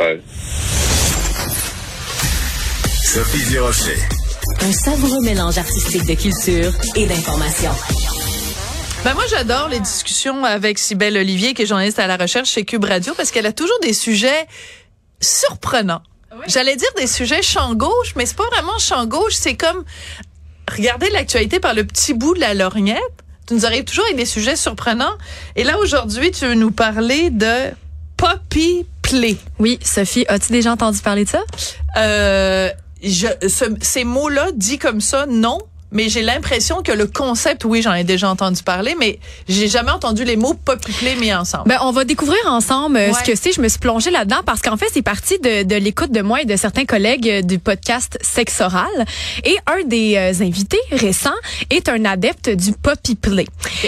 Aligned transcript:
Bye. 0.00 0.22
Sophie 3.04 3.50
Durocher. 3.50 3.98
Un 4.62 4.72
savoureux 4.72 5.20
mélange 5.20 5.58
artistique 5.58 6.06
de 6.06 6.14
culture 6.14 6.72
et 6.96 7.04
d'information. 7.04 7.70
Ben 9.04 9.12
moi, 9.12 9.24
j'adore 9.28 9.68
les 9.68 9.78
discussions 9.78 10.42
avec 10.46 10.78
Cybelle 10.78 11.18
Olivier, 11.18 11.52
qui 11.52 11.62
est 11.62 11.66
journaliste 11.66 11.98
à 11.98 12.06
la 12.06 12.16
recherche 12.16 12.48
chez 12.48 12.64
Cube 12.64 12.86
Radio, 12.86 13.12
parce 13.14 13.30
qu'elle 13.30 13.44
a 13.44 13.52
toujours 13.52 13.78
des 13.82 13.92
sujets 13.92 14.46
surprenants. 15.20 16.02
J'allais 16.46 16.76
dire 16.76 16.88
des 16.96 17.06
sujets 17.06 17.42
champ 17.42 17.74
gauche, 17.74 18.14
mais 18.16 18.24
c'est 18.24 18.38
pas 18.38 18.48
vraiment 18.50 18.78
champ 18.78 19.04
gauche, 19.04 19.34
c'est 19.34 19.56
comme 19.58 19.84
regarder 20.74 21.10
l'actualité 21.10 21.60
par 21.60 21.74
le 21.74 21.84
petit 21.84 22.14
bout 22.14 22.32
de 22.32 22.40
la 22.40 22.54
lorgnette. 22.54 22.96
Tu 23.46 23.52
nous 23.52 23.66
arrives 23.66 23.84
toujours 23.84 24.04
avec 24.06 24.16
des 24.16 24.24
sujets 24.24 24.56
surprenants. 24.56 25.18
Et 25.56 25.64
là, 25.64 25.76
aujourd'hui, 25.76 26.30
tu 26.30 26.46
veux 26.46 26.54
nous 26.54 26.70
parler 26.70 27.28
de 27.28 27.70
Poppy 28.16 28.86
Oui, 29.58 29.78
Sophie, 29.84 30.24
as-tu 30.28 30.52
déjà 30.52 30.72
entendu 30.72 30.98
parler 31.00 31.24
de 31.24 31.28
ça? 31.30 31.42
Euh, 31.96 32.68
je, 33.02 33.26
ce- 33.48 33.74
ces 33.80 34.04
mots-là, 34.04 34.48
dit 34.54 34.78
comme 34.78 35.00
ça, 35.00 35.26
non. 35.26 35.58
Mais 35.92 36.08
j'ai 36.08 36.22
l'impression 36.22 36.82
que 36.82 36.92
le 36.92 37.06
concept, 37.06 37.64
oui, 37.64 37.82
j'en 37.82 37.92
ai 37.94 38.04
déjà 38.04 38.28
entendu 38.28 38.62
parler, 38.62 38.94
mais 38.98 39.18
j'ai 39.48 39.68
jamais 39.68 39.90
entendu 39.90 40.24
les 40.24 40.36
mots 40.36 40.54
Play 40.54 41.16
mis 41.16 41.32
ensemble. 41.34 41.64
Ben, 41.68 41.78
on 41.82 41.90
va 41.92 42.04
découvrir 42.04 42.38
ensemble 42.46 42.96
euh, 42.96 43.08
Ouais. 43.08 43.12
ce 43.14 43.30
que 43.30 43.36
c'est. 43.36 43.52
Je 43.52 43.60
me 43.60 43.68
suis 43.68 43.78
plongée 43.80 44.10
là-dedans 44.10 44.40
parce 44.46 44.60
qu'en 44.62 44.76
fait, 44.76 44.86
c'est 44.92 45.02
parti 45.02 45.38
de, 45.38 45.62
de 45.64 45.74
l'écoute 45.76 46.12
de 46.12 46.20
moi 46.22 46.42
et 46.42 46.44
de 46.44 46.54
certains 46.56 46.84
collègues 46.84 47.28
euh, 47.28 47.42
du 47.42 47.58
podcast 47.58 48.18
Sexe 48.22 48.60
Oral. 48.60 48.86
Et 49.44 49.56
un 49.66 49.82
des 49.84 50.16
euh, 50.16 50.44
invités 50.44 50.78
récents 50.92 51.30
est 51.70 51.88
un 51.88 52.04
adepte 52.04 52.50
du 52.50 52.72
Poppy 52.72 53.14
Play. 53.16 53.46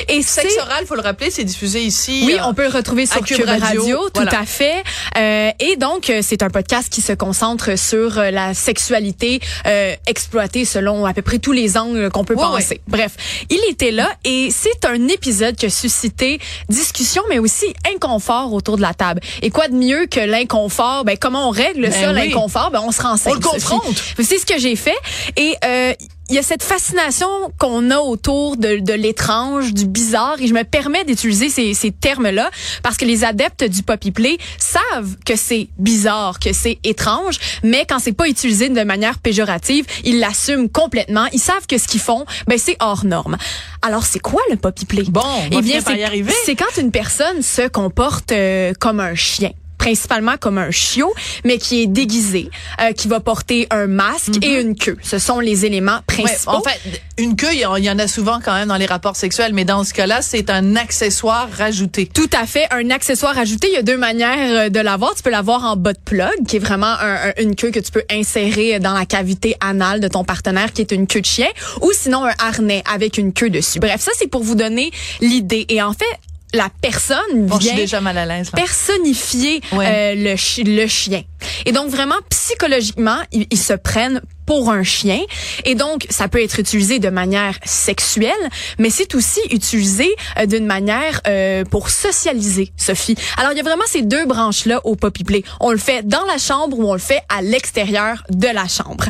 Et 0.09 0.23
Sexe 0.23 0.55
c'est- 0.55 0.60
oral, 0.60 0.87
faut 0.87 0.95
le 0.96 1.02
rappeler, 1.02 1.30
c'est 1.30 1.45
diffusé 1.45 1.82
ici. 1.82 2.24
Oui, 2.27 2.34
euh, 2.34 2.45
on 2.46 2.55
peut 2.55 2.65
le 2.65 2.69
retrouver 2.77 3.07
sur 3.07 3.21
Cube 3.23 3.37
Cube, 3.38 3.46
Radio, 3.46 3.80
Radio, 3.82 3.96
tout 4.07 4.23
voilà. 4.23 4.41
à 4.41 4.45
fait. 4.46 4.82
Euh, 5.19 5.51
et 5.60 5.77
donc, 5.77 6.10
c'est 6.23 6.43
un 6.43 6.51
podcast 6.51 6.88
qui 6.88 7.01
se 7.01 7.12
concentre 7.12 7.79
sur 7.79 8.16
la 8.16 8.55
sexualité 8.55 9.41
euh, 9.66 9.95
exploitée 10.07 10.65
selon 10.65 11.04
à 11.07 11.15
peu 11.15 11.23
près 11.23 11.38
tous 11.38 11.52
les 11.52 11.76
angles 11.76 11.91
qu'on 12.10 12.24
peut 12.24 12.35
Ouais, 12.35 12.40
penser. 12.43 12.80
Bref, 12.88 13.45
il 13.51 13.60
était 13.71 13.90
là 13.90 14.09
et 14.24 14.51
c'est 14.51 14.85
un 14.85 15.09
épisode 15.09 15.57
qui 15.57 15.66
a 15.66 15.71
suscité 15.71 16.40
discussion, 16.68 17.23
mais 17.29 17.38
aussi 17.38 17.66
inconfort 17.95 18.52
autour 18.52 18.76
de 18.76 18.82
la 18.82 18.95
table. 18.95 19.21
Et 19.43 19.51
quoi 19.51 19.68
de 19.68 19.74
mieux 19.74 20.07
que 20.07 20.20
l'inconfort? 20.20 21.04
Ben, 21.04 21.16
comment 21.18 21.48
on 21.48 21.51
règle 21.51 21.82
Ben 21.82 21.93
ça, 21.93 22.09
oui. 22.13 22.15
l'inconfort? 22.29 22.70
Ben, 22.70 22.80
on 22.85 22.93
se 22.93 23.02
renseigne. 23.02 23.32
On 23.32 23.37
le 23.37 23.40
confronte. 23.40 24.02
C'est 24.23 24.38
ce 24.38 24.46
que 24.46 24.59
j'ai 24.59 24.76
fait. 24.76 24.96
Et 25.37 25.54
euh, 25.65 25.93
il 26.33 26.37
y 26.37 26.38
a 26.38 26.43
cette 26.43 26.63
fascination 26.63 27.29
qu'on 27.59 27.91
a 27.91 27.99
autour 27.99 28.57
de, 28.57 28.79
de 28.79 28.95
l'étrange, 28.95 29.75
du 29.75 29.85
bizarre, 29.85 30.37
et 30.41 30.47
je 30.47 30.55
me 30.55 30.65
permets 30.65 31.05
d'utiliser 31.05 31.51
ces, 31.51 31.75
ces 31.75 31.91
termes-là 31.91 32.51
parce 32.83 32.97
que 32.97 33.05
les 33.05 33.23
adeptes 33.23 33.65
du 33.65 33.83
poppy 33.83 34.13
play 34.13 34.38
savent 34.57 35.16
que 35.27 35.37
c'est 35.37 35.69
bizarre, 35.77 36.38
que 36.41 36.55
c'est 36.55 36.79
étrange, 36.85 37.38
mais 37.63 37.85
quand 37.87 37.99
c'est 37.99 38.13
pas 38.15 38.29
utilisé 38.29 38.71
de 38.71 38.83
manière 38.83 39.19
péjorative, 39.19 39.85
ils 40.05 40.21
l'assument 40.21 40.71
complètement. 40.71 41.27
Ils 41.35 41.38
savent 41.38 41.66
que 41.66 41.77
ce 41.77 41.87
qu'ils 41.87 42.01
font, 42.01 42.25
ben 42.47 42.57
c'est 42.57 42.79
hors 42.80 43.05
norme. 43.05 43.37
Alors 43.83 44.07
c'est 44.07 44.21
quoi 44.21 44.41
le 44.49 44.57
poppy 44.57 44.87
play? 44.87 45.05
Bon, 45.09 45.21
on 45.53 45.60
va 45.60 45.93
y 45.93 46.03
arriver. 46.03 46.33
c'est 46.47 46.57
quand 46.57 46.80
une 46.80 46.93
personne 46.93 47.43
se 47.43 47.69
comporte 47.69 48.33
euh, 48.33 48.73
comme 48.80 49.01
un 49.01 49.15
chien 49.15 49.51
principalement 49.87 50.37
comme 50.38 50.59
un 50.59 50.71
chiot, 50.71 51.13
mais 51.45 51.59
qui 51.59 51.83
est 51.83 51.87
déguisé, 51.88 52.51
euh, 52.80 52.93
qui 52.93 53.09
va 53.09 53.19
porter 53.19 53.66
un 53.71 53.88
masque 53.88 54.35
et 54.41 54.61
une 54.61 54.77
queue. 54.77 54.97
Ce 55.02 55.19
sont 55.19 55.41
les 55.41 55.66
éléments. 55.66 55.97
Ouais, 56.09 56.23
principaux. 56.25 56.52
en 56.52 56.63
fait, 56.63 56.79
une 57.19 57.35
queue, 57.35 57.49
il 57.52 57.59
y 57.61 57.66
en- 57.91 57.99
a 57.99 58.07
souvent 58.09 58.38
quand 58.43 58.55
même 58.55 58.69
dans 58.69 58.77
les 58.77 58.87
rapports 58.87 59.16
sexuels, 59.16 59.53
mais 59.55 59.65
dans 59.65 59.83
ce 59.83 59.93
cas-là, 59.93 60.23
c'est 60.23 60.51
un 60.51 60.77
accessoire 60.77 61.49
rajouté. 61.59 62.07
tout 62.07 62.30
à 62.33 62.47
fait, 62.47 62.66
un 62.71 62.91
accessoire 62.91 63.37
ajouté. 63.37 63.66
Il 63.71 63.75
y 63.75 63.77
a 63.77 63.83
deux 63.83 63.97
manières 63.97 64.66
euh, 64.66 64.69
de 64.69 64.78
l'avoir. 64.81 65.15
Tu 65.16 65.22
peux 65.25 65.31
l'avoir 65.31 65.65
en 65.65 65.75
bas 65.77 65.93
de 65.94 65.99
plug, 65.99 66.47
qui 66.47 66.56
est 66.56 66.60
vraiment 66.60 66.87
un- 67.00 67.31
un- 67.31 67.33
une 67.41 67.56
queue 67.56 67.71
que 67.72 67.81
tu 67.81 67.91
peux 67.91 68.05
insérer 68.10 68.78
dans 68.78 68.93
la 68.94 69.05
cavité 69.05 69.56
anale 69.60 69.99
de 70.00 70.06
ton 70.09 70.22
partenaire, 70.25 70.72
qui 70.72 70.81
est 70.83 70.93
une 70.93 71.06
queue 71.09 71.21
de 71.21 71.27
chien, 71.27 71.49
ou 71.81 71.91
sinon 71.93 72.25
un 72.25 72.34
harnais 72.38 72.83
avec 72.93 73.19
une 73.19 73.33
queue 73.33 73.50
dessus. 73.50 73.81
Bref, 73.81 74.00
ça 74.00 74.12
c'est 74.16 74.28
pour 74.28 74.42
vous 74.44 74.54
donner 74.54 74.91
l'idée. 75.21 75.66
Et 75.69 75.82
en 75.82 75.92
fait, 75.92 76.06
la 76.54 76.68
personne 76.80 77.16
Bon, 77.46 77.56
je 77.56 77.60
suis 77.66 77.70
vient 77.74 77.76
déjà 77.84 78.00
mal 78.00 78.18
à 78.18 78.26
l'aise. 78.26 78.50
là. 78.52 78.60
personnifier 78.60 79.60
Ouais. 79.72 79.86
euh, 79.88 80.14
le, 80.16 80.36
chi- 80.36 80.64
le 80.64 80.86
chien. 80.86 81.22
Et 81.66 81.72
donc 81.72 81.88
vraiment 81.90 82.16
psychologiquement, 82.30 83.18
ils, 83.32 83.46
ils 83.50 83.58
se 83.58 83.72
prennent 83.72 84.20
pour 84.46 84.70
un 84.70 84.82
chien. 84.82 85.20
Et 85.64 85.74
donc, 85.76 86.04
ça 86.10 86.26
peut 86.28 86.42
être 86.42 86.58
utilisé 86.58 86.98
de 86.98 87.08
manière 87.10 87.54
sexuelle, 87.64 88.32
mais 88.78 88.91
c'est 88.91 89.14
aussi 89.14 89.38
utilisé 89.50 90.10
euh, 90.38 90.46
d'une 90.46 90.66
manière 90.66 91.20
euh, 91.28 91.64
pour 91.64 91.91
socialiser, 91.91 92.72
Sophie. 92.76 93.14
Alors, 93.38 93.52
il 93.52 93.56
y 93.56 93.60
a 93.60 93.62
vraiment 93.62 93.84
ces 93.86 94.02
deux 94.02 94.26
branches-là 94.26 94.80
au 94.84 94.96
Poppy 94.96 95.22
Play. 95.24 95.44
On 95.60 95.70
le 95.70 95.78
fait 95.78 96.06
dans 96.06 96.24
la 96.26 96.38
chambre 96.38 96.76
ou 96.78 96.88
on 96.91 96.92
le 96.92 96.98
fait 96.98 97.20
à 97.28 97.41
l'extérieur 97.41 98.24
de 98.30 98.48
la 98.48 98.66
chambre. 98.66 99.04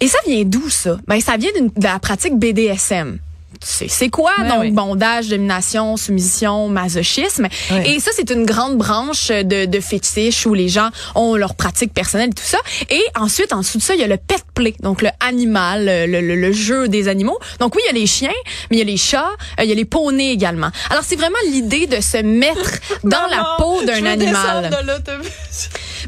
Et 0.00 0.08
ça 0.08 0.18
vient 0.26 0.42
d'où, 0.44 0.68
ça? 0.68 0.98
Ben, 1.08 1.18
ça 1.20 1.38
vient 1.38 1.50
de 1.58 1.82
la 1.82 1.98
pratique 1.98 2.38
BDSM. 2.38 3.18
C'est 3.62 3.88
c'est 3.88 4.08
quoi? 4.08 4.32
Ouais, 4.38 4.48
donc, 4.48 4.72
bondage, 4.74 5.28
domination, 5.28 5.96
soumission, 5.96 6.68
masochisme? 6.68 7.48
Et 7.84 8.00
ça, 8.00 8.10
c'est 8.14 8.30
une 8.30 8.44
grande 8.46 8.76
branche 8.76 9.28
de, 9.28 9.64
de 9.66 9.80
fétiche 9.80 10.46
où 10.46 10.54
les 10.54 10.68
gens 10.68 10.90
ont 11.14 11.34
leur 11.36 11.54
pratique 11.54 11.92
personnelle 11.94 12.30
et 12.30 12.34
tout 12.34 12.42
ça. 12.44 12.58
Et 12.90 13.02
ensuite, 13.18 13.52
en 13.52 13.58
dessous 13.60 13.78
de 13.78 13.82
ça, 13.82 13.94
il 13.94 14.00
y 14.00 14.04
a 14.04 14.06
le 14.06 14.16
pet 14.16 14.42
play, 14.54 14.74
donc 14.80 15.02
le 15.02 15.10
animal, 15.20 15.86
le, 15.86 16.20
le- 16.20 16.34
le 16.36 16.52
jeu 16.52 16.88
des 16.88 17.08
animaux. 17.08 17.38
Donc 17.60 17.74
oui, 17.74 17.82
il 17.84 17.94
y 17.94 17.96
a 17.96 18.00
les 18.00 18.06
chiens, 18.06 18.30
mais 18.70 18.76
il 18.76 18.78
y 18.78 18.82
a 18.82 18.84
les 18.84 18.96
chats, 18.96 19.30
euh, 19.58 19.64
il 19.64 19.68
y 19.68 19.72
a 19.72 19.74
les 19.74 19.84
poneys 19.84 20.30
également. 20.32 20.70
Alors, 20.90 21.02
c'est 21.06 21.16
vraiment 21.16 21.38
l'idée 21.50 21.86
de 21.86 22.00
se 22.00 22.18
mettre 22.18 22.70
dans 23.04 23.26
la 23.30 23.54
peau 23.58 23.82
d'un 23.84 24.04
animal. 24.06 24.70
de. 24.70 25.12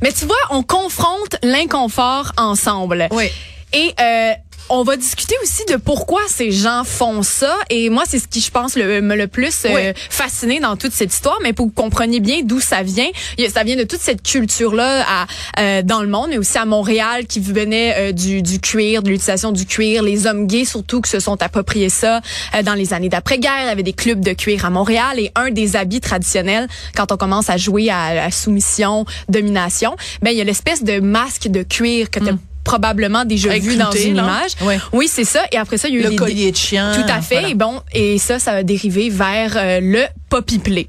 Mais 0.02 0.12
tu 0.12 0.24
vois, 0.26 0.36
on 0.50 0.62
confronte 0.62 1.36
l'inconfort 1.42 2.32
ensemble. 2.36 3.08
Oui. 3.10 3.28
Et 3.72 3.92
euh, 4.00 4.32
on 4.70 4.82
va 4.82 4.96
discuter 4.96 5.34
aussi 5.42 5.64
de 5.68 5.76
pourquoi 5.76 6.20
ces 6.28 6.50
gens 6.50 6.82
font 6.84 7.22
ça. 7.22 7.56
Et 7.70 7.90
moi, 7.90 8.04
c'est 8.06 8.18
ce 8.18 8.28
qui, 8.28 8.40
je 8.40 8.50
pense, 8.50 8.76
le, 8.76 9.00
me 9.00 9.16
le 9.16 9.26
plus 9.26 9.64
euh, 9.64 9.68
Oui. 9.74 9.82
fasciné 10.10 10.60
dans 10.60 10.76
toute 10.76 10.92
cette 10.92 11.12
histoire. 11.12 11.38
Mais 11.42 11.52
pour 11.52 11.66
que 11.66 11.70
vous 11.70 11.82
compreniez 11.82 12.20
bien 12.20 12.40
d'où 12.44 12.60
ça 12.60 12.82
vient, 12.82 13.08
ça 13.52 13.64
vient 13.64 13.76
de 13.76 13.84
toute 13.84 14.00
cette 14.00 14.22
culture-là 14.22 15.04
à, 15.08 15.26
euh, 15.60 15.82
dans 15.82 16.02
le 16.02 16.08
monde, 16.08 16.28
mais 16.30 16.38
aussi 16.38 16.58
à 16.58 16.64
Montréal, 16.64 17.26
qui 17.26 17.40
venait 17.40 17.94
euh, 17.96 18.12
du, 18.12 18.42
du 18.42 18.60
cuir, 18.60 19.02
de 19.02 19.08
l'utilisation 19.08 19.52
du 19.52 19.66
cuir. 19.66 20.02
Les 20.02 20.26
hommes 20.26 20.46
gays, 20.46 20.64
surtout, 20.64 21.00
qui 21.00 21.10
se 21.10 21.20
sont 21.20 21.40
appropriés 21.42 21.88
ça 21.90 22.20
euh, 22.54 22.62
dans 22.62 22.74
les 22.74 22.92
années 22.92 23.08
d'après-guerre. 23.08 23.62
Il 23.62 23.66
y 23.68 23.70
avait 23.70 23.82
des 23.82 23.92
clubs 23.92 24.20
de 24.20 24.32
cuir 24.32 24.64
à 24.64 24.70
Montréal. 24.70 25.18
Et 25.18 25.30
un 25.34 25.50
des 25.50 25.76
habits 25.76 26.00
traditionnels, 26.00 26.68
quand 26.94 27.10
on 27.12 27.16
commence 27.16 27.48
à 27.50 27.56
jouer 27.56 27.90
à, 27.90 28.24
à 28.24 28.30
soumission, 28.30 29.04
domination, 29.28 29.96
ben 30.22 30.30
il 30.30 30.36
y 30.36 30.40
a 30.40 30.44
l'espèce 30.44 30.82
de 30.84 31.00
masque 31.00 31.48
de 31.48 31.62
cuir 31.62 32.10
que 32.10 32.18
tu 32.20 32.28
as 32.28 32.32
probablement 32.68 33.24
déjà 33.24 33.50
Avec 33.50 33.62
vu 33.62 33.76
dans 33.76 33.90
une 33.92 34.16
là. 34.16 34.22
image. 34.22 34.80
Oui, 34.92 35.08
c'est 35.10 35.24
ça. 35.24 35.40
Et 35.52 35.56
après 35.56 35.78
ça, 35.78 35.88
il 35.88 35.94
y 35.94 35.96
a 35.96 36.00
eu 36.00 36.04
Le 36.04 36.10
des- 36.10 36.16
collier 36.16 36.50
de 36.52 36.56
chien. 36.56 36.92
Tout 36.94 37.10
à 37.10 37.20
fait. 37.22 37.34
voilà. 37.36 37.48
Et 37.48 37.54
bon, 37.54 37.80
et 37.94 38.18
ça, 38.18 38.38
ça 38.38 38.52
a 38.52 38.62
dérivé 38.62 39.08
vers 39.10 39.54
euh, 39.56 39.80
le 39.80 40.02
poppy 40.28 40.58
play. 40.58 40.86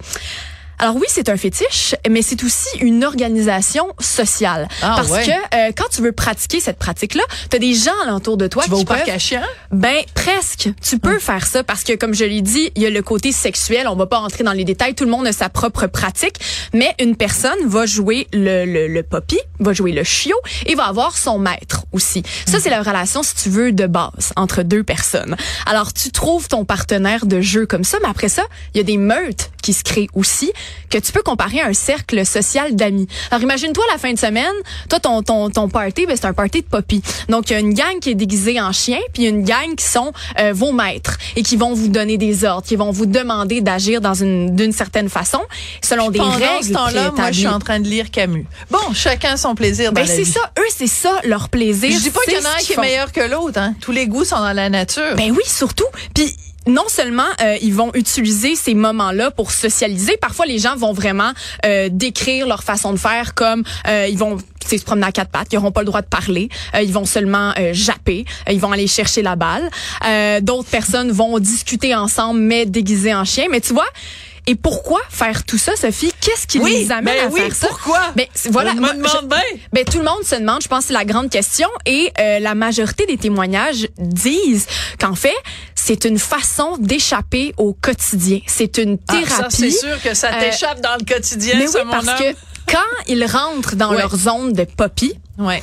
Alors 0.79 0.95
oui, 0.95 1.05
c'est 1.09 1.27
un 1.27 1.35
fétiche, 1.35 1.93
mais 2.09 2.21
c'est 2.21 2.41
aussi 2.43 2.69
une 2.79 3.03
organisation 3.03 3.87
sociale. 3.99 4.67
Ah, 4.81 4.93
Parce 4.95 5.09
ouais. 5.09 5.25
que 5.25 5.31
euh, 5.57 5.71
quand 5.75 5.89
tu 5.91 6.01
veux 6.01 6.13
pratiquer 6.13 6.61
cette 6.61 6.77
pratique-là, 6.79 7.23
tu 7.49 7.57
as 7.57 7.59
des 7.59 7.73
gens 7.73 7.91
alentour 8.05 8.37
de 8.37 8.47
toi 8.47 8.63
Tu 8.63 8.69
vas 8.69 8.77
qui 8.77 8.81
au 8.83 8.85
parc 8.85 9.05
peuvent... 9.05 9.13
à 9.15 9.19
chiens? 9.19 9.43
Ben 9.71 10.01
presque. 10.13 10.69
Tu 10.81 10.97
peux 10.97 11.19
faire 11.19 11.45
ça 11.45 11.63
parce 11.65 11.83
que 11.83 11.93
comme 11.93 12.13
je 12.13 12.23
l'ai 12.23 12.41
dit, 12.41 12.71
il 12.75 12.81
y 12.81 12.85
a 12.85 12.89
le 12.89 13.01
côté 13.01 13.31
sexuel. 13.33 13.87
On 13.89 13.95
va 13.95 14.05
pas 14.05 14.19
entrer 14.19 14.45
dans 14.45 14.53
les 14.53 14.63
détails. 14.63 14.95
Tout 14.95 15.03
le 15.03 15.11
monde 15.11 15.27
a 15.27 15.33
sa 15.33 15.49
propre 15.49 15.87
pratique, 15.87 16.35
mais 16.73 16.95
une 16.99 17.15
personne 17.17 17.59
va 17.65 17.85
jouer 17.85 18.27
le 18.31 18.63
le, 18.65 18.87
le 18.87 19.03
poppy, 19.03 19.39
va 19.59 19.73
jouer 19.73 19.91
le 19.91 20.03
chiot 20.03 20.37
et 20.65 20.75
va 20.75 20.85
avoir 20.85 21.17
son 21.17 21.39
maître 21.39 21.85
aussi. 21.91 22.23
Ça 22.47 22.59
c'est 22.59 22.69
la 22.69 22.81
relation 22.81 23.21
si 23.21 23.35
tu 23.35 23.49
veux 23.49 23.71
de 23.73 23.85
base 23.85 24.31
entre 24.37 24.63
deux 24.63 24.83
personnes. 24.83 25.35
Alors 25.65 25.91
tu 25.93 26.11
trouves 26.11 26.47
ton 26.47 26.63
partenaire 26.65 27.25
de 27.25 27.41
jeu 27.41 27.65
comme 27.65 27.83
ça, 27.83 27.97
mais 28.01 28.09
après 28.09 28.29
ça, 28.29 28.43
il 28.73 28.77
y 28.77 28.81
a 28.81 28.83
des 28.83 28.97
meutes 28.97 29.51
qui 29.61 29.73
se 29.73 29.83
créent 29.83 30.07
aussi 30.13 30.51
que 30.89 30.97
tu 30.97 31.11
peux 31.11 31.21
comparer 31.21 31.61
à 31.61 31.67
un 31.67 31.73
cercle 31.73 32.25
social 32.25 32.75
d'amis. 32.75 33.07
Alors 33.31 33.43
imagine-toi 33.43 33.83
la 33.91 33.97
fin 33.97 34.13
de 34.13 34.19
semaine, 34.19 34.45
toi 34.89 34.99
ton 34.99 35.21
ton 35.21 35.49
ton 35.49 35.69
party, 35.69 36.05
ben, 36.05 36.15
c'est 36.15 36.27
un 36.27 36.33
party 36.33 36.61
de 36.61 36.67
poppy. 36.67 37.01
Donc 37.29 37.49
il 37.49 37.53
y 37.53 37.55
a 37.55 37.59
une 37.59 37.73
gang 37.73 37.99
qui 37.99 38.11
est 38.11 38.15
déguisée 38.15 38.59
en 38.59 38.71
chien, 38.71 38.99
puis 39.13 39.23
il 39.23 39.25
y 39.25 39.27
a 39.27 39.29
une 39.29 39.43
gang 39.43 39.75
qui 39.75 39.85
sont 39.85 40.11
euh, 40.39 40.53
vos 40.53 40.71
maîtres 40.71 41.17
et 41.35 41.43
qui 41.43 41.57
vont 41.57 41.73
vous 41.73 41.87
donner 41.87 42.17
des 42.17 42.43
ordres, 42.45 42.65
qui 42.65 42.75
vont 42.75 42.91
vous 42.91 43.05
demander 43.05 43.61
d'agir 43.61 44.01
dans 44.01 44.13
une 44.13 44.55
d'une 44.55 44.71
certaine 44.71 45.09
façon 45.09 45.41
selon 45.81 46.09
des 46.09 46.19
Pendant 46.19 46.31
règles 46.31 46.65
ce 46.65 46.73
temps-là, 46.73 47.11
moi, 47.15 47.31
je 47.31 47.39
suis 47.39 47.47
en 47.47 47.59
train 47.59 47.79
de 47.79 47.87
lire 47.87 48.11
Camus. 48.11 48.45
Bon, 48.69 48.93
chacun 48.93 49.37
son 49.37 49.55
plaisir 49.55 49.91
dans 49.91 50.01
Ben 50.01 50.07
c'est 50.07 50.25
ça, 50.25 50.51
eux 50.57 50.69
c'est 50.75 50.87
ça 50.87 51.19
leur 51.23 51.49
plaisir. 51.49 51.91
Je 51.91 52.03
dis 52.03 52.09
pas 52.09 52.21
qu'il 52.21 52.33
y 52.33 52.37
en 52.37 52.45
a 52.45 52.53
un 52.53 52.57
qui 52.57 52.73
est 52.73 52.77
meilleur 52.77 53.11
que 53.11 53.21
l'autre. 53.21 53.59
Hein. 53.59 53.75
Tous 53.81 53.91
les 53.91 54.07
goûts 54.07 54.25
sont 54.25 54.37
dans 54.37 54.53
la 54.53 54.69
nature. 54.69 55.15
Ben 55.15 55.31
oui, 55.31 55.43
surtout. 55.45 55.85
Puis 56.13 56.33
non 56.69 56.87
seulement 56.87 57.23
euh, 57.41 57.57
ils 57.61 57.73
vont 57.73 57.91
utiliser 57.93 58.55
ces 58.55 58.73
moments-là 58.73 59.31
pour 59.31 59.51
socialiser, 59.51 60.17
parfois 60.17 60.45
les 60.45 60.59
gens 60.59 60.75
vont 60.75 60.93
vraiment 60.93 61.31
euh, 61.65 61.89
décrire 61.91 62.47
leur 62.47 62.63
façon 62.63 62.93
de 62.93 62.97
faire 62.97 63.33
comme 63.33 63.63
euh, 63.87 64.07
ils 64.09 64.17
vont 64.17 64.37
se 64.77 64.83
promener 64.83 65.07
à 65.07 65.11
quatre 65.11 65.31
pattes, 65.31 65.47
ils 65.51 65.55
n'auront 65.55 65.71
pas 65.71 65.81
le 65.81 65.87
droit 65.87 66.01
de 66.01 66.07
parler, 66.07 66.49
euh, 66.75 66.81
ils 66.81 66.93
vont 66.93 67.05
seulement 67.05 67.53
euh, 67.57 67.73
japper, 67.73 68.25
euh, 68.47 68.53
ils 68.53 68.59
vont 68.59 68.71
aller 68.71 68.87
chercher 68.87 69.21
la 69.21 69.35
balle. 69.35 69.69
D'autres 70.41 70.69
personnes 70.69 71.11
vont 71.11 71.39
discuter 71.39 71.95
ensemble 71.95 72.39
mais 72.39 72.65
déguisés 72.65 73.13
en 73.13 73.25
chien. 73.25 73.45
Mais 73.49 73.61
tu 73.61 73.73
vois, 73.73 73.87
Et 74.51 74.55
pourquoi 74.55 74.99
faire 75.11 75.43
tout 75.45 75.59
ça, 75.59 75.75
Sophie? 75.75 76.11
Qu'est-ce 76.21 76.47
qui 76.47 76.57
Oui, 76.57 76.71
les 76.71 76.91
amène 76.91 77.13
ben 77.15 77.27
à 77.27 77.31
oui, 77.31 77.39
faire 77.41 77.53
ça? 77.55 77.67
pourquoi? 77.67 77.99
Ben, 78.15 78.25
voilà, 78.49 78.71
On 78.71 78.75
me 78.75 78.79
moi, 78.79 78.93
demande 78.93 79.09
je- 79.21 79.27
bien. 79.27 79.61
ben, 79.71 79.85
tout 79.85 79.99
le 79.99 80.03
monde 80.05 80.23
se 80.23 80.33
demande, 80.33 80.63
je 80.63 80.67
pense 80.67 80.79
que 80.79 80.87
c'est 80.87 80.93
la 80.93 81.05
grande 81.05 81.29
question. 81.29 81.69
Et 81.85 82.11
euh, 82.19 82.39
la 82.39 82.55
majorité 82.55 83.05
des 83.05 83.17
témoignages 83.17 83.87
disent 83.99 84.65
qu'en 84.99 85.13
fait, 85.13 85.35
c'est 85.75 86.03
une 86.05 86.17
façon 86.17 86.77
d'échapper 86.79 87.53
au 87.57 87.73
quotidien. 87.73 88.39
C'est 88.47 88.79
une 88.79 88.97
Ah, 89.07 89.13
thérapie. 89.13 89.29
ça, 89.29 89.47
c'est 89.51 89.69
sûr 89.69 90.01
que 90.01 90.15
ça 90.15 90.29
Euh, 90.33 90.39
t'échappe 90.39 90.81
dans 90.81 90.95
le 90.99 91.05
quotidien, 91.05 91.53
Mais 91.59 91.67
ça, 91.67 91.79
oui, 91.81 91.85
mon 91.85 91.91
parce 91.91 92.07
homme. 92.07 92.15
que 92.17 92.71
quand 92.71 93.03
ils 93.07 93.25
rentrent 93.25 93.75
dans 93.75 93.91
Ouais. 93.91 93.97
leur 93.99 94.15
zone 94.15 94.53
de 94.53 94.63
poppy, 94.63 95.13
Ouais. 95.37 95.61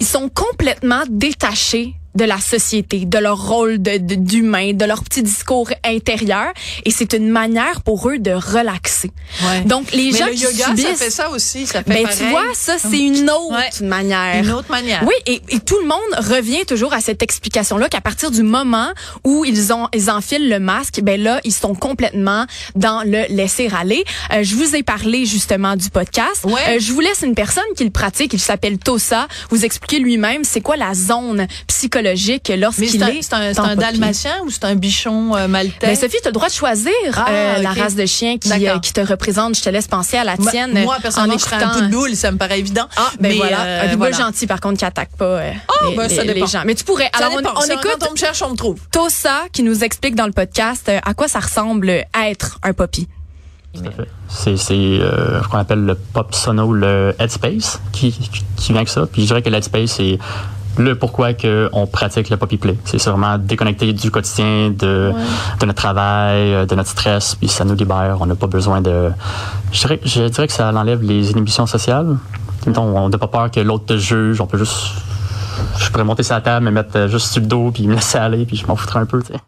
ils 0.00 0.06
sont 0.06 0.28
complètement 0.28 1.04
détachés 1.08 1.94
de 2.18 2.24
la 2.24 2.38
société, 2.40 3.04
de 3.06 3.18
leur 3.18 3.40
rôle 3.48 3.80
de- 3.80 3.96
de- 3.98 4.16
d'humain, 4.16 4.72
de, 4.74 4.84
leur 4.84 5.02
petit 5.04 5.22
discours 5.22 5.70
intérieur, 5.84 6.52
et 6.84 6.90
c'est 6.90 7.12
une 7.14 7.30
manière 7.30 7.80
pour 7.82 8.08
eux 8.10 8.18
de 8.18 8.32
relaxer. 8.32 9.10
Ouais. 9.44 9.60
Donc 9.62 9.92
les 9.92 10.10
Mais 10.12 10.18
gens 10.18 10.26
le 10.26 10.32
qui 10.32 10.42
yoga, 10.42 10.64
subissent, 10.66 10.84
ça 10.86 10.94
fait 10.96 11.10
ça 11.10 11.30
aussi. 11.30 11.66
Ça 11.66 11.82
fait 11.84 11.90
ben 11.90 12.02
pareil. 12.02 12.18
tu 12.18 12.28
vois, 12.30 12.42
ça 12.54 12.76
c'est 12.78 12.98
une 12.98 13.30
autre 13.30 13.52
Ouais. 13.54 13.86
manière. 13.86 14.42
Une 14.44 14.50
autre 14.50 14.70
manière. 14.70 15.04
Oui, 15.06 15.14
et, 15.26 15.40
et 15.50 15.60
tout 15.60 15.78
le 15.80 15.86
monde 15.86 15.98
revient 16.34 16.66
toujours 16.66 16.92
à 16.92 17.00
cette 17.00 17.22
explication-là 17.22 17.88
qu'à 17.88 18.00
partir 18.00 18.30
du 18.32 18.42
moment 18.42 18.88
où 19.24 19.44
ils 19.44 19.72
ont 19.72 19.88
ils 19.94 20.10
enfilent 20.10 20.48
le 20.50 20.58
masque, 20.58 21.00
ben 21.02 21.20
là 21.22 21.40
ils 21.44 21.52
sont 21.54 21.74
complètement 21.74 22.44
dans 22.74 23.02
le 23.04 23.26
laisser 23.32 23.70
aller. 23.78 24.04
Euh, 24.32 24.42
je 24.42 24.56
vous 24.56 24.74
ai 24.74 24.82
parlé 24.82 25.24
justement 25.24 25.76
du 25.76 25.88
podcast. 25.90 26.44
Ouais. 26.44 26.60
Euh, 26.68 26.78
je 26.80 26.92
vous 26.92 27.00
laisse 27.00 27.22
une 27.22 27.34
personne 27.36 27.62
qui 27.76 27.84
le 27.84 27.90
pratique, 27.90 28.32
il 28.32 28.40
s'appelle 28.40 28.78
Tosa, 28.78 29.28
vous 29.50 29.64
expliquer 29.64 30.00
lui-même 30.00 30.42
c'est 30.42 30.60
quoi 30.60 30.76
la 30.76 30.94
zone 30.94 31.46
psychologique 31.68 32.07
Mais 32.16 32.56
lorsqu'il 32.56 33.02
est 33.02 33.22
c'est 33.22 33.34
un, 33.34 33.52
c'est 33.54 33.60
en 33.60 33.64
un 33.64 33.76
dalmatien 33.76 34.32
ou 34.44 34.50
c'est 34.50 34.64
un 34.64 34.74
bichon 34.74 35.34
euh, 35.36 35.48
maltais? 35.48 35.86
Ben 35.86 35.96
Sophie, 35.96 36.16
tu 36.22 36.26
as 36.28 36.30
le 36.30 36.32
droit 36.34 36.48
de 36.48 36.52
choisir 36.52 36.92
Ah, 37.16 37.26
euh, 37.30 37.58
la 37.62 37.70
race 37.72 37.94
de 37.94 38.06
chien 38.06 38.38
qui, 38.38 38.50
euh, 38.68 38.78
qui 38.78 38.92
te 38.92 39.00
représente. 39.00 39.56
Je 39.56 39.62
te 39.62 39.68
laisse 39.68 39.86
penser 39.88 40.16
à 40.16 40.24
la 40.24 40.36
Moi- 40.36 40.50
tienne. 40.50 40.82
Moi, 40.82 40.94
euh, 40.96 41.02
personnellement, 41.02 41.34
en 41.34 41.38
je 41.38 41.42
serais 41.44 41.62
un 41.62 41.68
pitbull, 41.80 42.14
ça 42.16 42.30
me 42.32 42.38
paraît 42.38 42.58
évident. 42.58 42.86
Ah, 42.96 43.10
ben 43.20 43.28
Mais, 43.30 43.36
voilà, 43.36 43.60
euh, 43.62 43.78
un 43.80 43.88
pitbull 43.88 44.08
voilà. 44.10 44.16
gentil 44.26 44.46
par 44.46 44.60
contre 44.60 44.78
qui 44.78 44.84
attaque 44.84 45.10
pas 45.16 45.24
euh, 45.24 45.52
les, 45.90 45.96
ben, 45.96 46.08
ça 46.08 46.24
les- 46.24 46.46
gens. 46.46 46.62
Mais 46.64 46.74
tu 46.74 46.84
pourrais. 46.84 47.10
Ça 47.18 47.26
Alors 47.26 47.32
on, 47.34 47.40
écoute 47.40 47.96
Quand 47.98 48.08
on 48.08 48.12
me 48.12 48.16
cherche, 48.16 48.42
on 48.42 48.50
me 48.50 48.56
trouve. 48.56 48.78
Tosa 48.90 49.42
qui 49.52 49.62
nous 49.62 49.84
explique 49.84 50.14
dans 50.14 50.26
le 50.26 50.32
podcast 50.32 50.88
euh, 50.88 50.98
à 51.04 51.14
quoi 51.14 51.28
ça 51.28 51.40
ressemble 51.40 51.88
être 51.90 52.58
un 52.62 52.72
poppy. 52.72 53.08
Tout 53.74 53.82
à 53.86 53.90
fait. 53.90 54.08
C'est 54.28 54.72
euh, 54.72 55.42
ce 55.42 55.48
qu'on 55.48 55.58
appelle 55.58 55.84
le 55.84 55.94
pop 55.94 56.34
sono, 56.34 56.72
le 56.72 57.14
headspace, 57.18 57.80
qui, 57.92 58.12
qui, 58.12 58.30
qui 58.56 58.66
vient 58.72 58.76
avec 58.76 58.88
ça. 58.88 59.06
Puis 59.06 59.22
je 59.22 59.26
dirais 59.26 59.42
que 59.42 59.50
l'headspace, 59.50 59.90
c'est 59.92 60.18
le 60.78 60.94
pourquoi 60.94 61.34
que 61.34 61.68
on 61.72 61.86
pratique 61.86 62.30
le 62.30 62.36
poppy 62.36 62.56
play. 62.56 62.76
C'est 62.84 63.02
vraiment 63.04 63.36
déconnecté 63.36 63.92
du 63.92 64.10
quotidien, 64.10 64.70
de, 64.70 65.12
de 65.60 65.66
notre 65.66 65.74
travail, 65.74 66.54
euh, 66.54 66.66
de 66.66 66.74
notre 66.74 66.88
stress, 66.88 67.34
puis 67.34 67.48
ça 67.48 67.64
nous 67.64 67.74
libère. 67.74 68.18
On 68.20 68.26
n'a 68.26 68.34
pas 68.34 68.46
besoin 68.46 68.80
de... 68.80 69.10
Je 69.72 69.80
dirais, 69.80 70.00
je 70.04 70.22
dirais 70.28 70.46
que 70.46 70.52
ça 70.52 70.72
enlève 70.72 71.02
les 71.02 71.32
inhibitions 71.32 71.66
sociales. 71.66 72.16
Mettons, 72.66 72.96
on 72.96 73.08
n'a 73.08 73.18
pas 73.18 73.28
peur 73.28 73.50
que 73.50 73.60
l'autre 73.60 73.86
te 73.86 73.96
juge. 73.98 74.40
On 74.40 74.46
peut 74.46 74.58
juste... 74.58 74.92
Je 75.78 75.90
pourrais 75.90 76.04
monter 76.04 76.22
sur 76.22 76.34
la 76.34 76.40
table, 76.40 76.64
me 76.64 76.70
mettre 76.70 76.96
euh, 76.96 77.08
juste 77.08 77.32
sur 77.32 77.42
le 77.42 77.48
dos, 77.48 77.70
puis 77.72 77.86
me 77.86 77.94
laisser 77.94 78.18
aller, 78.18 78.46
puis 78.46 78.56
je 78.56 78.66
m'en 78.66 78.76
foutrais 78.76 79.00
un 79.00 79.06
peu, 79.06 79.20
tu 79.20 79.32
sais. 79.32 79.40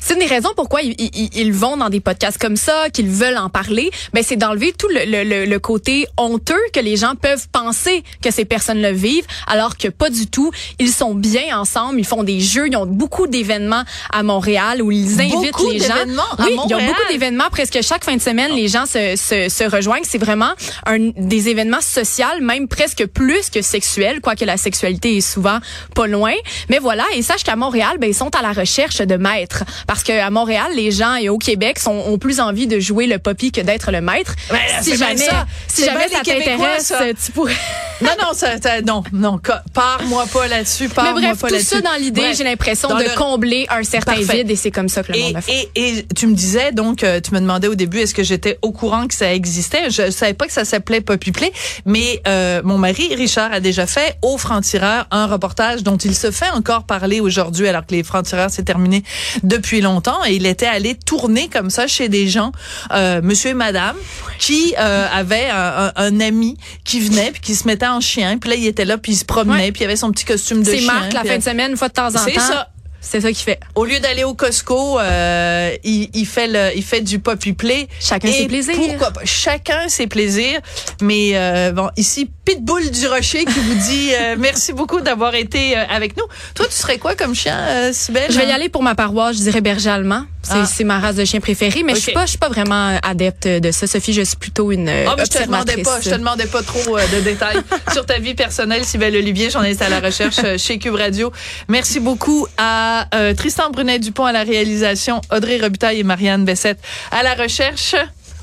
C'est 0.00 0.14
une 0.14 0.20
des 0.20 0.26
raisons 0.26 0.50
pourquoi 0.56 0.82
ils, 0.82 0.94
ils- 0.98 1.30
ils 1.34 1.52
vont 1.52 1.76
dans 1.76 1.88
des 1.90 2.00
podcasts 2.00 2.38
comme 2.38 2.56
ça, 2.56 2.90
qu'ils 2.90 3.08
veulent 3.08 3.36
en 3.36 3.48
parler. 3.48 3.90
Ben 4.12 4.22
c'est 4.26 4.36
d'enlever 4.36 4.72
tout 4.72 4.88
le, 4.88 5.04
le- 5.04 5.24
le- 5.24 5.44
le 5.46 5.58
côté 5.58 6.06
honteux 6.16 6.54
que 6.72 6.80
les 6.80 6.96
gens 6.96 7.14
peuvent 7.20 7.46
penser 7.52 8.02
que 8.22 8.30
ces 8.30 8.44
personnes 8.44 8.80
le 8.82 8.90
vivent, 8.92 9.26
alors 9.46 9.76
que 9.76 9.88
pas 9.88 10.10
du 10.10 10.26
tout. 10.26 10.50
Ils 10.78 10.90
sont 10.92 11.14
bien 11.14 11.58
ensemble, 11.58 11.98
ils 12.00 12.06
font 12.06 12.22
des 12.24 12.40
jeux, 12.40 12.68
ils 12.68 12.76
ont 12.76 12.86
beaucoup 12.86 13.26
d'événements 13.26 13.82
à 14.12 14.22
Montréal 14.22 14.82
où 14.82 14.90
ils 14.92 15.20
invitent 15.20 15.34
Beaucoup 15.34 15.70
les 15.70 15.78
gens. 15.80 15.94
d'événements 15.94 16.22
à 16.38 16.44
oui, 16.44 16.52
ils 16.54 16.74
ont 16.74 16.86
beaucoup 16.86 17.12
d'événements 17.12 17.50
presque 17.50 17.80
chaque 17.82 18.04
fin 18.04 18.16
de 18.16 18.20
semaine. 18.22 18.52
Les 18.54 18.68
gens 18.68 18.86
se, 18.86 19.16
se, 19.16 19.48
se 19.48 19.64
rejoignent. 19.64 20.04
C'est 20.04 20.18
vraiment 20.18 20.52
un 20.86 21.10
des 21.16 21.48
événements 21.48 21.80
sociaux, 21.80 22.26
même 22.40 22.68
presque 22.68 23.06
plus 23.06 23.50
que 23.50 23.62
sexuels, 23.62 24.20
quoique 24.20 24.44
la 24.44 24.56
sexualité 24.56 25.16
est 25.16 25.20
souvent 25.20 25.58
pas 25.94 26.06
loin. 26.06 26.34
Mais 26.68 26.78
voilà, 26.78 27.04
et 27.14 27.22
sache 27.22 27.42
qu'à 27.44 27.56
Montréal, 27.56 27.96
ben 27.98 28.08
ils 28.10 28.14
sont 28.14 28.30
à 28.36 28.42
la 28.42 28.52
recherche 28.52 28.98
de 28.98 29.16
maîtres, 29.16 29.64
parce 29.88 30.02
que 30.02 30.12
à 30.12 30.28
Montréal, 30.28 30.70
les 30.76 30.92
gens 30.92 31.16
et 31.16 31.30
au 31.30 31.38
Québec 31.38 31.78
sont, 31.78 32.04
ont 32.06 32.18
plus 32.18 32.40
envie 32.40 32.66
de 32.66 32.78
jouer 32.78 33.06
le 33.06 33.18
poppy 33.18 33.50
que 33.50 33.62
d'être 33.62 33.90
le 33.90 34.02
maître. 34.02 34.36
Ben, 34.50 34.58
si 34.82 34.96
jamais, 34.98 35.16
ça. 35.16 35.46
si 35.66 35.82
jamais 35.82 36.08
ça 36.08 36.20
t'intéresse, 36.22 36.92
tu 37.24 37.32
pourrais. 37.32 37.56
Non, 38.00 38.10
non, 38.20 38.28
ça, 38.32 38.60
ça- 38.60 38.80
non, 38.82 39.02
non, 39.12 39.38
co- 39.42 39.52
pars-moi 39.74 40.26
pas 40.32 40.46
là-dessus, 40.46 40.84
Mais 40.88 40.94
pars-moi 40.94 41.20
bref, 41.20 41.38
pas 41.40 41.48
tout 41.48 41.54
là-dessus. 41.54 41.68
ça 41.76 41.80
dans 41.80 41.94
l'idée, 41.98 42.32
j'ai 42.36 42.44
l'impression 42.44 42.88
de 42.96 43.02
le- 43.02 43.16
combler 43.16 43.66
un 43.70 43.82
certain 43.82 44.14
Parfait. 44.14 44.38
vide, 44.38 44.50
et 44.50 44.56
c'est 44.56 44.70
comme 44.70 44.88
ça 44.88 45.02
que 45.02 45.12
le 45.12 45.18
Et, 45.18 45.22
monde 45.22 45.36
a 45.36 45.40
fait. 45.40 45.68
et, 45.74 45.98
et 45.98 46.06
tu 46.14 46.26
me 46.28 46.34
disais, 46.34 46.70
donc, 46.72 47.02
euh, 47.02 47.20
tu 47.20 47.32
me 47.34 47.40
demandais 47.40 47.66
au 47.68 47.74
début, 47.74 47.98
est-ce 47.98 48.14
que 48.14 48.22
j'étais 48.22 48.58
au 48.62 48.70
courant 48.72 49.06
que 49.08 49.14
ça 49.14 49.32
existait? 49.34 49.90
Je 49.90 50.10
savais 50.10 50.34
pas 50.34 50.46
que 50.46 50.52
ça 50.52 50.64
s'appelait 50.64 51.00
Poppy 51.00 51.32
Play, 51.32 51.52
mais 51.86 52.22
euh, 52.28 52.60
mon 52.64 52.78
mari, 52.78 53.14
Richard, 53.16 53.52
a 53.52 53.60
déjà 53.60 53.86
fait 53.86 54.16
au 54.22 54.38
Franc-Tireur 54.38 55.06
un 55.10 55.26
reportage 55.26 55.82
dont 55.82 55.96
il 55.96 56.14
se 56.14 56.30
fait 56.30 56.50
encore 56.50 56.84
parler 56.84 57.20
aujourd'hui, 57.20 57.66
alors 57.68 57.84
que 57.84 57.94
les 57.94 58.04
Francs-Tireurs, 58.04 58.50
c'est 58.50 58.62
terminé 58.64 59.02
depuis 59.42 59.80
longtemps. 59.80 60.24
Et 60.24 60.34
il 60.34 60.46
était 60.46 60.66
allé 60.66 60.94
tourner 60.94 61.48
comme 61.48 61.70
ça 61.70 61.86
chez 61.88 62.08
des 62.08 62.28
gens, 62.28 62.52
euh, 62.92 63.20
monsieur 63.22 63.50
et 63.50 63.54
madame, 63.54 63.96
qui 64.38 64.74
euh, 64.78 65.06
avaient 65.12 65.48
un, 65.50 65.86
un- 65.86 65.92
un 65.96 66.20
ami 66.20 66.56
qui 66.84 67.00
venait, 67.00 67.30
puis 67.32 67.40
qui 67.40 67.54
se 67.54 67.66
mettait 67.66 67.86
en 67.88 68.00
chien, 68.00 68.38
puis 68.38 68.50
là, 68.50 68.56
il 68.56 68.66
était 68.66 68.84
là, 68.84 68.98
puis 68.98 69.12
il 69.12 69.16
se 69.16 69.24
promenait, 69.24 69.64
Ouais. 69.64 69.72
puis 69.72 69.82
il 69.82 69.84
avait 69.84 69.96
son 69.96 70.10
petit 70.12 70.24
costume 70.24 70.62
de 70.62 70.70
C'est 70.70 70.78
chien. 70.78 70.92
Marc, 70.92 71.12
la 71.12 71.24
fin 71.24 71.38
de 71.38 71.42
semaine, 71.42 71.72
une 71.72 71.76
fois 71.76 71.88
de 71.88 71.94
temps 71.94 72.08
en 72.08 72.12
temps. 72.12 72.20
C'est 72.24 72.34
ça. 72.38 72.68
C'est 73.00 73.20
ça 73.20 73.28
qu'il 73.28 73.44
fait. 73.44 73.60
au 73.76 73.84
lieu 73.84 74.00
d'aller 74.00 74.24
au 74.24 74.34
Costco, 74.34 74.98
euh, 74.98 75.70
il, 75.84 76.10
il 76.14 76.26
fait 76.26 76.48
le, 76.48 76.76
il 76.76 76.82
fait 76.82 77.00
du 77.00 77.20
poppy 77.20 77.52
play. 77.52 77.86
Chacun 78.00 78.30
ses 78.30 78.48
plaisirs. 78.48 78.74
Pourquoi 78.74 79.12
pas? 79.12 79.20
Chacun 79.24 79.88
ses 79.88 80.08
plaisirs. 80.08 80.60
Mais 81.00 81.30
euh, 81.34 81.70
bon, 81.70 81.88
ici 81.96 82.28
Pitbull 82.44 82.90
du 82.90 83.06
Rocher 83.06 83.44
qui 83.44 83.58
vous 83.60 83.74
dit 83.76 84.10
euh, 84.14 84.34
merci 84.38 84.72
beaucoup 84.72 85.00
d'avoir 85.00 85.36
été 85.36 85.76
avec 85.76 86.16
nous. 86.16 86.24
Toi, 86.56 86.66
tu 86.66 86.74
serais 86.74 86.98
quoi 86.98 87.14
comme 87.14 87.36
chien, 87.36 87.92
Sibelle? 87.92 88.30
Je 88.32 88.36
vais 88.38 88.48
y 88.48 88.52
aller 88.52 88.68
pour 88.68 88.82
ma 88.82 88.96
paroisse, 88.96 89.36
je 89.36 89.42
dirais 89.42 89.60
berger 89.60 89.90
allemand. 89.90 90.24
C'est 90.42 90.52
Ah. 90.54 90.66
c'est 90.66 90.84
ma 90.84 91.00
race 91.00 91.16
de 91.16 91.24
chien 91.24 91.40
préférée, 91.40 91.82
mais 91.82 91.94
je 91.94 92.00
suis 92.00 92.12
pas 92.12 92.24
je 92.24 92.30
suis 92.30 92.38
pas 92.38 92.48
vraiment 92.48 92.88
euh, 92.90 92.98
adepte 93.02 93.46
de 93.46 93.70
ça. 93.70 93.86
Sophie, 93.86 94.12
je 94.12 94.22
suis 94.22 94.36
plutôt 94.36 94.70
une 94.72 94.88
Ah, 94.88 95.14
mais 95.16 95.24
je 95.24 95.30
te 95.30 95.44
demandais 95.44 95.82
pas, 95.82 96.00
je 96.00 96.10
te 96.10 96.14
demandais 96.14 96.46
pas 96.46 96.62
trop 96.62 96.96
euh, 96.96 97.06
de 97.08 97.20
détails 97.20 97.58
sur 97.92 98.06
ta 98.06 98.18
vie 98.18 98.34
personnelle, 98.34 98.84
Sybelle 98.84 99.16
Olivier, 99.16 99.50
journaliste 99.50 99.82
à 99.82 99.88
la 99.88 100.00
recherche 100.00 100.40
chez 100.58 100.78
Cube 100.78 100.94
Radio. 100.94 101.32
Merci 101.68 102.00
beaucoup 102.00 102.46
à 102.56 103.08
euh, 103.14 103.34
Tristan 103.34 103.70
Brunet-Dupont 103.70 104.24
à 104.24 104.32
la 104.32 104.42
réalisation, 104.44 105.20
Audrey 105.32 105.58
Robitaille 105.60 106.00
et 106.00 106.04
Marianne 106.04 106.44
Bessette 106.44 106.78
à 107.10 107.22
la 107.22 107.34
recherche. 107.34 107.94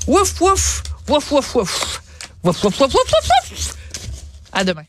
Wouf, 0.06 0.40
wouf, 0.40 0.82
wouf, 1.08 1.30
wouf, 1.32 1.54
wouf. 1.54 2.02
Wouf, 2.44 2.62
wouf, 2.62 2.80
wouf, 2.80 2.80
wouf, 2.80 2.92
wouf, 2.94 3.50
wouf. 3.50 3.74
À 4.52 4.62
demain. 4.64 4.86